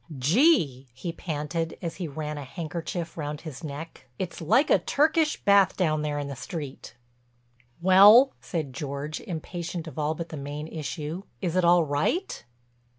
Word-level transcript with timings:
"Gee," 0.17 0.87
he 0.95 1.11
panted 1.11 1.77
as 1.79 1.97
he 1.97 2.07
ran 2.07 2.39
a 2.39 2.43
handkerchief 2.43 3.19
round 3.19 3.41
his 3.41 3.63
neck, 3.63 4.07
"it's 4.17 4.41
like 4.41 4.71
a 4.71 4.79
Turkish 4.79 5.39
bath 5.45 5.77
down 5.77 6.01
there 6.01 6.17
in 6.17 6.27
the 6.27 6.35
street." 6.35 6.95
"Well," 7.83 8.33
said 8.41 8.73
George, 8.73 9.19
impatient 9.21 9.85
of 9.85 9.99
all 9.99 10.15
but 10.15 10.29
the 10.29 10.37
main 10.37 10.67
issue, 10.67 11.21
"is 11.39 11.55
it 11.55 11.63
all 11.63 11.83
right?" 11.83 12.43